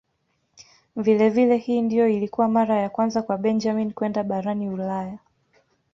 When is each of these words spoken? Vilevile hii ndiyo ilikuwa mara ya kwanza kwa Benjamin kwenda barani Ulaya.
Vilevile 0.95 1.57
hii 1.57 1.81
ndiyo 1.81 2.07
ilikuwa 2.07 2.47
mara 2.47 2.75
ya 2.75 2.89
kwanza 2.89 3.21
kwa 3.21 3.37
Benjamin 3.37 3.93
kwenda 3.93 4.23
barani 4.23 4.69
Ulaya. 4.69 5.17